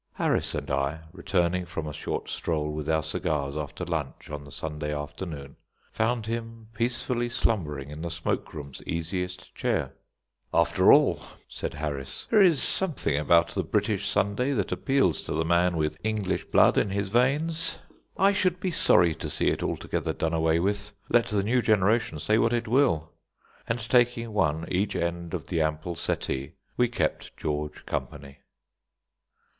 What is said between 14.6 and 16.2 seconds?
appeals to the man with